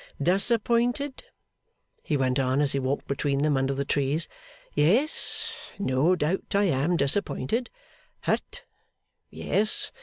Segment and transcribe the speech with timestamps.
[0.19, 1.25] 'Disappointed?'
[2.01, 4.27] he went on, as he walked between them under the trees.
[4.73, 5.71] 'Yes.
[5.77, 7.69] No doubt I am disappointed.
[8.21, 8.63] Hurt?
[9.29, 9.91] Yes.